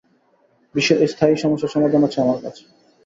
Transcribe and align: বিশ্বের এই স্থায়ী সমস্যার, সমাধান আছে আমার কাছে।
বিশ্বের 0.75 0.97
এই 1.03 1.09
স্থায়ী 1.13 1.35
সমস্যার, 1.35 1.73
সমাধান 1.75 2.01
আছে 2.07 2.17
আমার 2.21 2.39
কাছে। 2.43 2.63